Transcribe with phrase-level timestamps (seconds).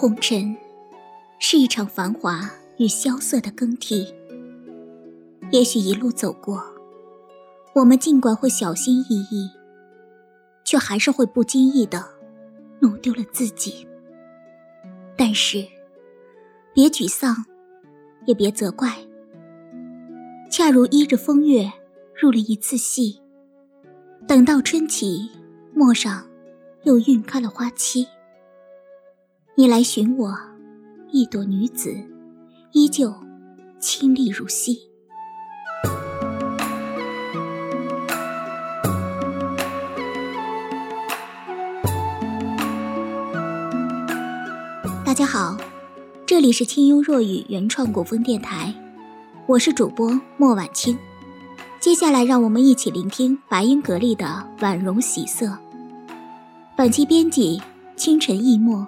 [0.00, 0.56] 红尘
[1.38, 4.10] 是一场繁华与萧瑟的更替。
[5.52, 6.64] 也许一路走过，
[7.74, 9.50] 我们尽管会小心翼翼，
[10.64, 12.02] 却还是会不经意的
[12.80, 13.86] 弄丢了自己。
[15.18, 15.66] 但是，
[16.72, 17.44] 别沮丧，
[18.24, 18.96] 也别责怪。
[20.50, 21.70] 恰如依着风月
[22.18, 23.20] 入了一次戏，
[24.26, 25.28] 等到春起，
[25.74, 26.26] 陌上
[26.84, 28.08] 又晕开了花期。
[29.56, 30.32] 你来寻我，
[31.10, 31.92] 一朵女子，
[32.72, 33.12] 依旧
[33.80, 34.78] 清丽如昔。
[45.04, 45.58] 大家好，
[46.24, 48.72] 这里是清幽若雨原创古风电台，
[49.46, 50.96] 我是主播莫婉清。
[51.80, 54.24] 接下来，让我们一起聆听白音格力的
[54.62, 55.46] 《婉容喜色》。
[56.76, 57.60] 本期编辑：
[57.96, 58.86] 清晨易墨。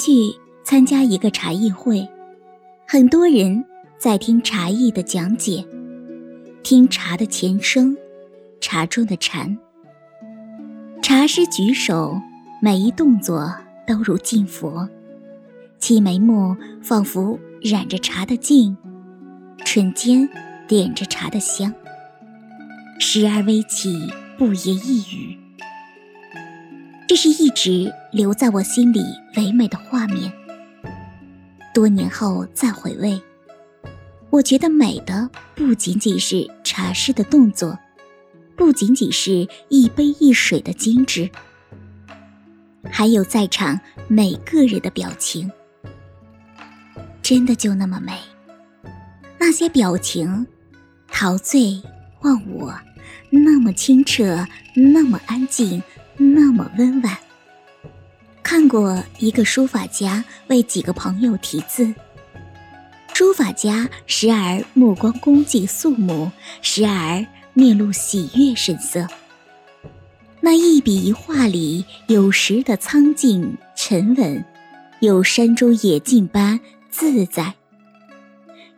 [0.00, 0.34] 去
[0.64, 2.08] 参加一个茶艺会，
[2.88, 3.62] 很多人
[3.98, 5.62] 在听茶艺的讲解，
[6.62, 7.94] 听茶的前声，
[8.62, 9.58] 茶中的禅。
[11.02, 12.18] 茶师举手，
[12.62, 13.54] 每一动作
[13.86, 14.88] 都如敬佛，
[15.78, 18.74] 其眉目仿佛染着茶的净，
[19.66, 20.26] 唇间
[20.66, 21.74] 点着茶的香，
[22.98, 25.39] 时而微起，不言一语。
[27.10, 29.04] 这是一直留在我心里
[29.36, 30.32] 唯美的画面。
[31.74, 33.20] 多年后再回味，
[34.30, 37.76] 我觉得美的不仅仅是茶师的动作，
[38.54, 41.28] 不仅仅是一杯一水的精致，
[42.88, 45.50] 还有在场每个人的表情，
[47.20, 48.16] 真的就那么美。
[49.36, 50.46] 那些表情，
[51.08, 51.82] 陶醉
[52.20, 52.72] 忘我，
[53.30, 55.82] 那么清澈，那么安静。
[56.22, 57.16] 那么温婉。
[58.42, 61.94] 看过一个书法家为几个朋友题字，
[63.14, 69.06] 书法家时而目光恭敬肃穆，时而面露喜悦神色。
[70.40, 74.44] 那一笔一画里，有时的苍劲沉稳，
[75.00, 76.60] 有山中野径般
[76.90, 77.54] 自在，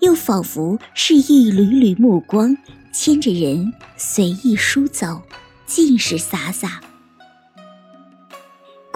[0.01, 2.57] 又仿佛是一缕缕目光
[2.93, 5.23] 牵着人随意疏走，
[5.67, 6.81] 尽是洒洒。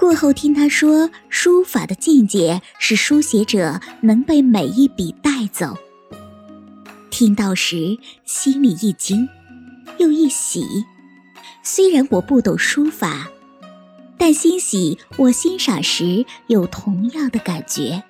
[0.07, 5.75] 过后听他说，书法的境界是书写者能被每一笔带走。
[7.09, 9.27] 听到时心里一惊，
[9.97, 10.63] 又一喜。
[11.61, 13.27] 虽然我不懂书法，
[14.17, 18.01] 但欣喜我欣赏时有同样的感觉。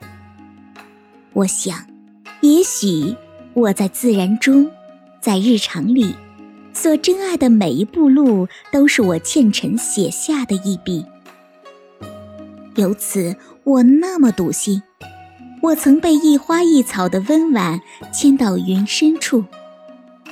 [1.33, 1.87] 我想，
[2.41, 3.15] 也许
[3.55, 4.69] 我在自然中，
[5.19, 6.13] 在日常里，
[6.75, 11.03] 所珍爱的每一步路，都是我虔诚写下的一笔。
[12.77, 14.81] 由此，我那么笃信，
[15.61, 17.81] 我曾被一花一草的温婉
[18.13, 19.43] 牵到云深处，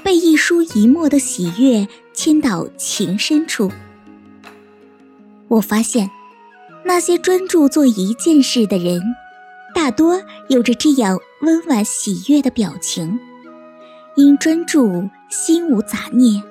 [0.03, 3.71] 被一书一墨的喜悦牵到情深处。
[5.47, 6.09] 我发现，
[6.83, 9.01] 那些专注做一件事的人，
[9.73, 13.19] 大多有着这样温婉喜悦的表情。
[14.15, 16.41] 因专注，心无杂念，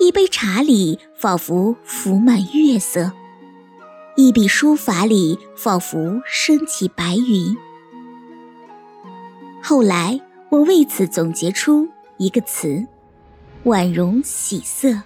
[0.00, 3.12] 一杯茶里仿佛浮满月色。
[4.16, 7.56] 一笔书法里，仿佛升起白云。
[9.62, 12.84] 后来，我为此总结出一个词：
[13.64, 15.02] 婉容喜色。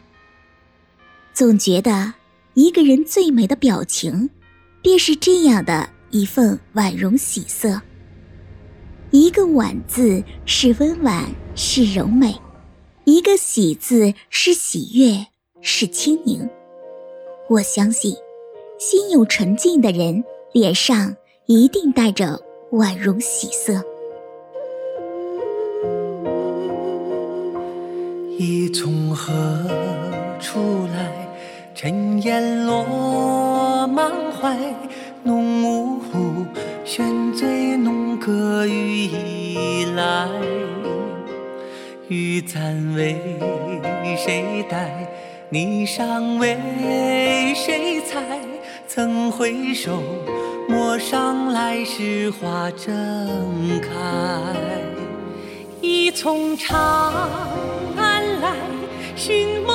[1.32, 2.14] 总觉得，
[2.54, 4.30] 一个人最美的表情，
[4.80, 7.82] 便是这样的一份婉容喜色。
[9.10, 12.32] 一个“婉”字是温婉，是柔美；
[13.04, 15.26] 一个“喜”字是喜悦，
[15.60, 16.48] 是轻盈。
[17.48, 18.16] 我相信。
[18.78, 21.16] 心有沉静的人，脸上
[21.46, 22.40] 一定带着
[22.72, 23.82] 婉容喜色。
[28.36, 29.32] 一从何
[30.40, 30.58] 处
[30.92, 31.28] 来？
[31.74, 34.56] 尘烟落满怀。
[35.22, 36.44] 弄呜呼，
[36.84, 40.28] 悬醉弄歌雨已来。
[42.08, 43.16] 玉簪为
[44.18, 45.08] 谁戴？
[45.50, 47.93] 霓裳为谁？
[48.94, 50.00] 曾回首，
[50.68, 52.88] 陌上来时花正
[53.80, 53.90] 开。
[55.80, 57.12] 一从长
[57.96, 58.54] 安来，
[59.16, 59.73] 寻梦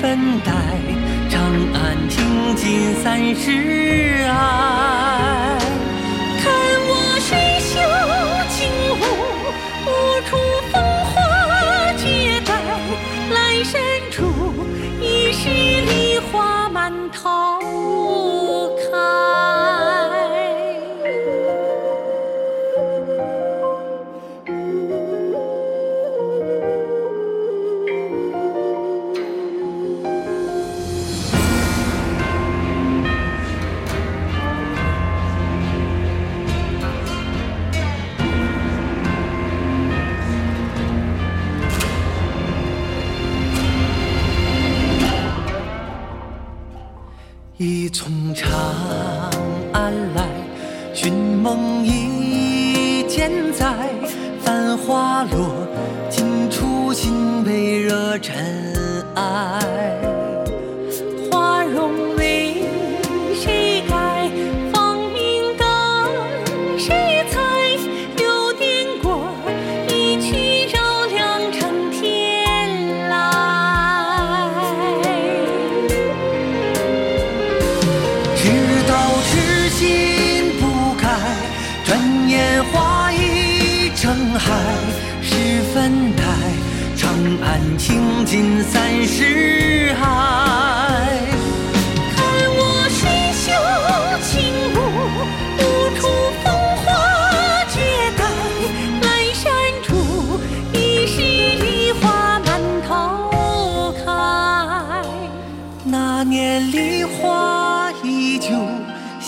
[0.00, 0.52] 分待，
[1.28, 1.42] 长
[1.74, 5.39] 安听尽三世爱。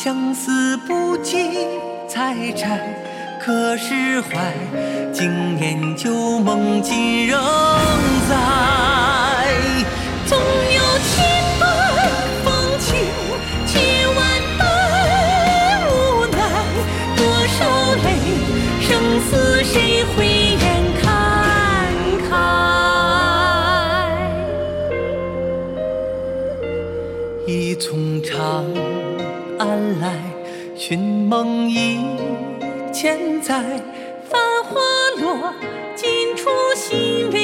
[0.05, 1.37] 相思不及
[2.09, 2.81] 采摘。
[3.41, 4.53] 可是怀，
[5.13, 7.41] 今年旧梦今仍
[8.29, 8.35] 在。
[10.27, 11.15] 纵有千
[11.61, 11.63] 般
[12.43, 12.99] 风情，
[13.65, 14.19] 千万
[14.59, 14.61] 般
[15.87, 16.37] 无奈。
[17.17, 17.63] 多少
[18.03, 18.05] 泪，
[18.81, 18.91] 生
[19.21, 20.65] 死谁会眼
[21.01, 21.07] 看
[22.29, 22.31] 开？
[27.47, 28.65] 已从长
[29.63, 30.13] 安来，
[30.75, 32.01] 寻梦一
[32.93, 33.63] 千载。
[34.29, 34.81] 繁花
[35.21, 35.55] 落
[35.95, 37.42] 尽处，心未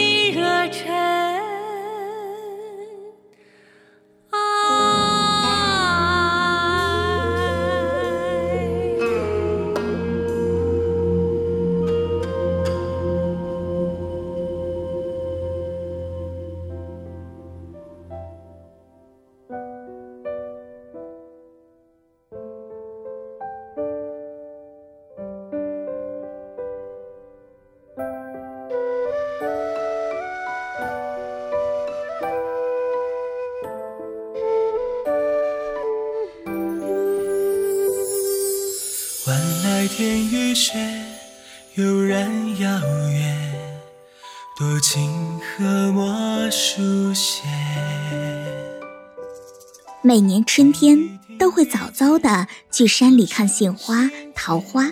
[50.08, 54.90] 每年春天都会早早的去山里看杏花、桃花，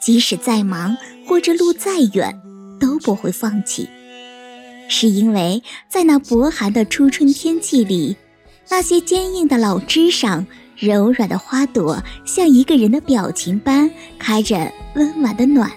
[0.00, 0.96] 即使再忙
[1.26, 2.40] 或者路再远，
[2.78, 3.88] 都不会放弃。
[4.88, 8.16] 是因为在那薄寒的初春天气里，
[8.68, 10.46] 那些坚硬的老枝上，
[10.78, 15.68] 柔软的花朵像一个人的表情般开着温婉的暖，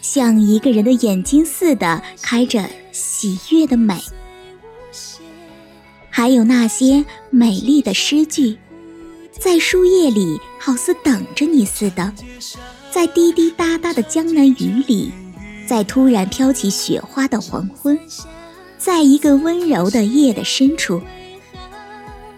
[0.00, 4.00] 像一个人的眼睛似的开着喜悦的美。
[6.16, 8.56] 还有那些美丽的诗句，
[9.38, 12.10] 在树叶里好似等着你似的，
[12.90, 15.12] 在滴滴答答的江南雨里，
[15.66, 17.98] 在突然飘起雪花的黄昏，
[18.78, 21.02] 在一个温柔的夜的深处，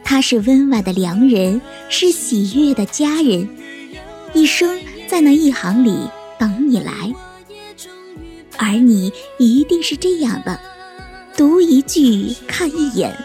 [0.03, 3.49] 他是温婉的良人，是喜悦的佳人，
[4.35, 5.95] 一生在那一行里
[6.37, 7.15] 等你来，
[8.57, 10.59] 而你一定是这样的，
[11.37, 13.17] 读一句，看一眼。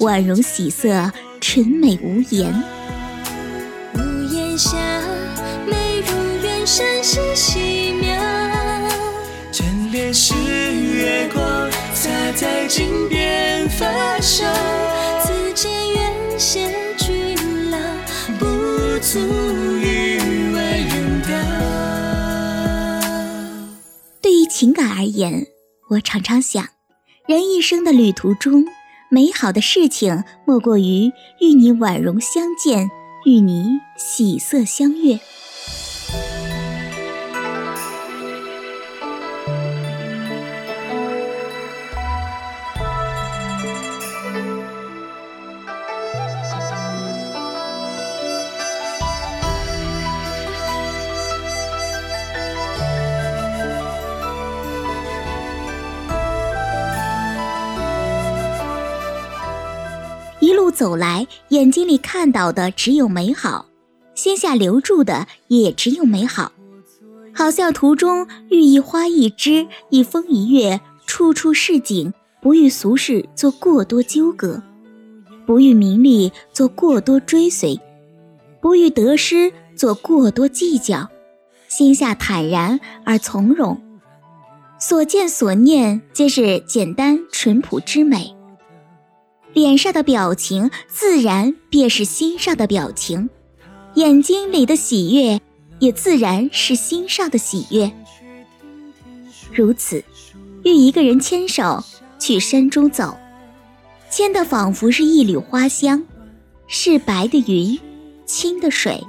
[0.00, 1.10] 婉容喜色，
[1.40, 2.52] 纯美无言。
[3.94, 3.98] 屋
[4.32, 4.76] 檐下，
[5.66, 8.14] 美如远山细细描。
[9.52, 13.86] 枕边是月光，洒在金边发
[14.20, 14.44] 梢。
[15.22, 17.78] 此间远仙君老，
[18.38, 18.44] 不
[19.00, 19.18] 足
[19.78, 20.18] 以
[20.52, 21.28] 为人道。
[24.20, 25.46] 对于情感而言，
[25.90, 26.68] 我常常想。
[27.26, 28.66] 人一生的旅途中，
[29.14, 32.90] 美好的事情莫过于与你婉容相见，
[33.24, 35.20] 与你喜色相悦。
[60.74, 63.66] 走来，眼睛里看到的只有美好，
[64.14, 66.52] 心下留住的也只有美好。
[67.32, 72.12] 好像途中遇一花一枝，一风一月，处处是景，
[72.42, 74.62] 不与俗事做过多纠葛，
[75.46, 77.80] 不与名利做过多追随，
[78.60, 81.08] 不与得失做过多计较，
[81.68, 83.80] 心下坦然而从容，
[84.78, 88.33] 所见所念皆是简单淳朴之美。
[89.54, 93.30] 脸上的表情自然便是心上的表情，
[93.94, 95.40] 眼睛里的喜悦
[95.78, 97.90] 也自然是心上的喜悦。
[99.52, 100.02] 如此，
[100.64, 101.82] 与一个人牵手
[102.18, 103.16] 去山中走，
[104.10, 106.04] 牵的仿佛是一缕花香，
[106.66, 107.78] 是白的云，
[108.26, 109.00] 清的水。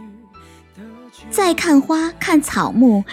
[1.32, 3.04] 再看花，看草木，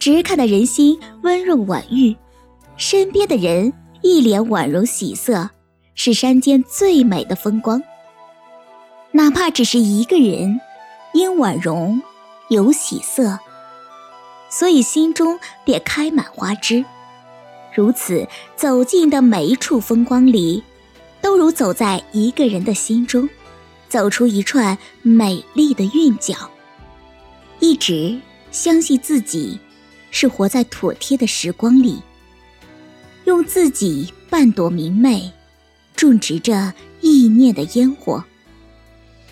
[0.00, 2.16] 直看得人心温润婉玉，
[2.76, 5.50] 身边的人一脸婉容喜色。
[6.02, 7.82] 是山间最美的风光。
[9.10, 10.58] 哪怕只是一个人，
[11.12, 12.00] 因婉容
[12.48, 13.38] 有喜色，
[14.48, 16.82] 所以心中便开满花枝。
[17.74, 18.26] 如此
[18.56, 20.64] 走进的每一处风光里，
[21.20, 23.28] 都如走在一个人的心中，
[23.90, 26.50] 走出一串美丽的韵脚。
[27.58, 28.18] 一直
[28.50, 29.60] 相信自己
[30.10, 32.00] 是活在妥帖的时光里，
[33.26, 35.30] 用自己半朵明媚。
[36.00, 38.24] 种植着意念的烟火。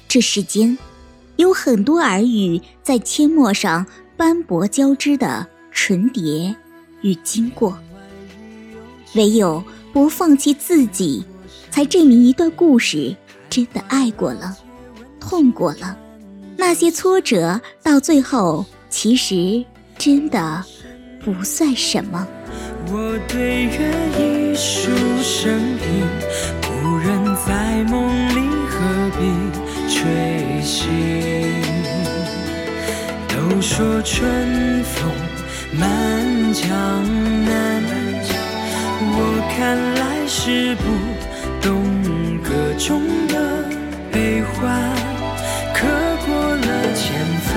[0.06, 0.76] 这世间
[1.36, 3.86] 有很多耳语在阡陌上
[4.18, 6.54] 斑驳交织的唇叠
[7.00, 7.78] 与经过，
[9.14, 11.24] 唯有不放弃自己，
[11.70, 13.16] 才证明一段故事
[13.48, 14.54] 真的爱过了，
[15.18, 15.96] 痛过了。
[16.58, 19.64] 那些挫折到最后，其实
[19.96, 20.62] 真的
[21.24, 22.28] 不算什么。
[22.86, 26.08] 我对月一书生平，
[26.62, 29.18] 故人在梦里何必
[29.92, 30.88] 吹醒？
[33.28, 35.10] 都说春风
[35.72, 35.82] 满
[36.54, 36.68] 江
[37.44, 37.82] 南，
[39.02, 39.16] 我
[39.56, 40.84] 看来是不
[41.60, 41.82] 懂
[42.42, 43.34] 歌中的
[44.12, 44.94] 悲欢，
[45.74, 45.84] 刻
[46.24, 47.54] 过了千帆，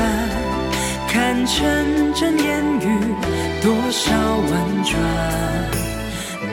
[1.08, 3.11] 看成真烟雨。
[3.62, 5.00] 多少婉转，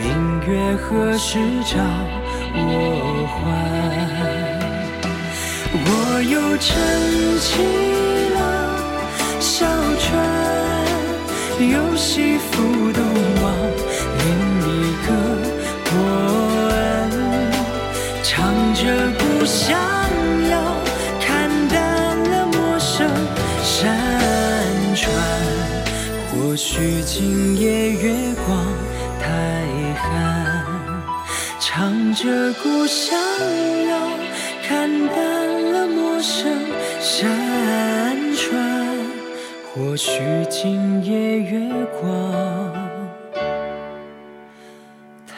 [0.02, 0.06] 明
[0.46, 1.78] 月何时照
[2.54, 3.36] 我还？
[5.72, 5.88] 我
[6.22, 6.68] 又撑
[7.40, 7.48] 起
[8.34, 8.38] 了
[9.40, 9.66] 小
[9.98, 10.06] 船，
[11.70, 13.02] 又西浮东
[13.42, 13.44] 望
[14.18, 14.26] 另
[14.68, 14.68] 一
[15.06, 15.08] 个
[15.88, 15.90] 过
[16.74, 16.76] 岸，
[18.22, 18.28] 唱
[18.74, 18.80] 着
[19.18, 19.66] 故乡
[26.78, 28.14] 许今夜月
[28.46, 28.64] 光
[29.20, 29.26] 太
[29.96, 30.64] 寒，
[31.58, 33.18] 唱着故乡
[33.88, 34.08] 谣，
[34.62, 36.46] 看淡了陌生
[37.00, 38.96] 山川。
[39.74, 41.68] 或许今夜月
[42.00, 42.72] 光
[45.26, 45.34] 太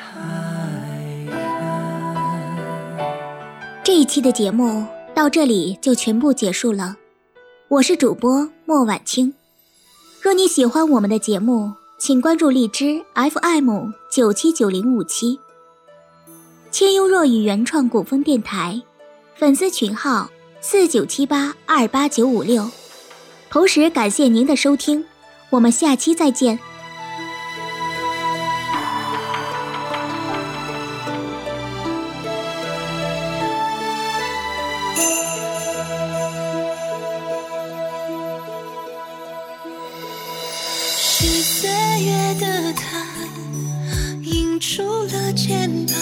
[1.30, 2.98] 寒。
[3.82, 6.96] 这一期的节目到这里就全部结束了，
[7.68, 9.32] 我是主播莫晚清。
[10.20, 15.40] 若你喜欢我们的节目，请关注荔枝 FM 九七九零五七，
[16.70, 18.82] 千优若雨原创古风电台，
[19.34, 22.70] 粉丝群号四九七八二八九五六。
[23.48, 25.02] 同时感谢您的收听，
[25.48, 26.58] 我们下期再见。
[45.32, 45.94] 牵绊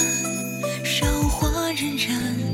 [0.85, 2.48] 韶华荏苒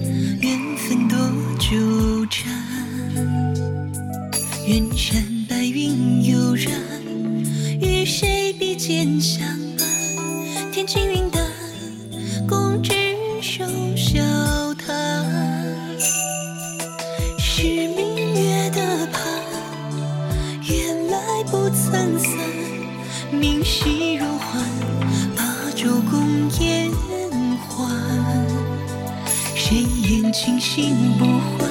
[30.24, 31.68] 梦倾心不换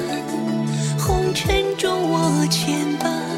[0.99, 3.32] 红尘中我牵绊。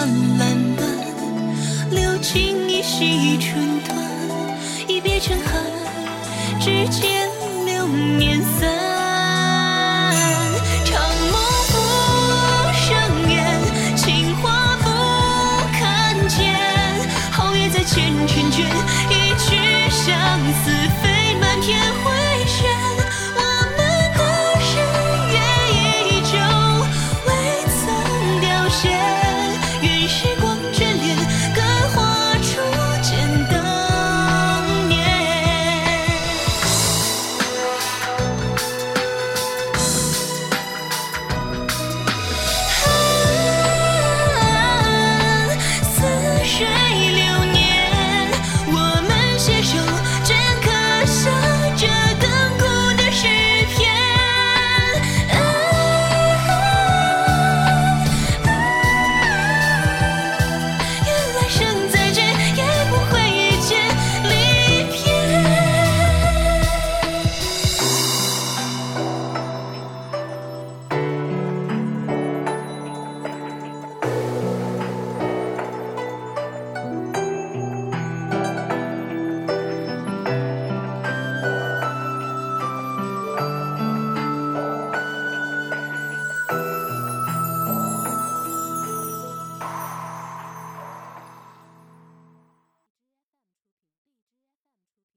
[0.00, 0.88] 断蓝断，
[1.90, 3.98] 留情一夕春短，
[4.88, 5.62] 一别成恨，
[6.58, 7.28] 指尖
[7.66, 8.39] 流年。